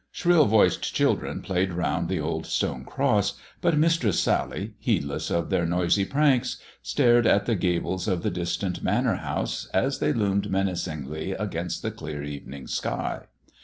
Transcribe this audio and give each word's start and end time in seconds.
Shrill 0.11 0.45
voiced 0.45 0.95
children 0.95 1.43
played 1.43 1.73
round 1.73 2.09
the 2.09 2.19
old 2.19 2.47
stone 2.47 2.85
cross, 2.85 3.35
but 3.61 3.77
Mistress 3.77 4.19
Sally, 4.19 4.73
heedless 4.79 5.29
of 5.29 5.51
their 5.51 5.63
noisy 5.67 6.05
pranks, 6.05 6.57
stared 6.81 7.27
at 7.27 7.45
the 7.45 7.53
gables 7.53 8.07
of 8.07 8.23
the 8.23 8.31
distant 8.31 8.81
Manor 8.81 9.17
House 9.17 9.67
as 9.75 9.99
they 9.99 10.11
loomed 10.11 10.49
menacingly 10.49 11.33
against 11.33 11.83
the 11.83 11.91
clear 11.91 12.23
evening 12.23 12.65
sky. 12.65 13.27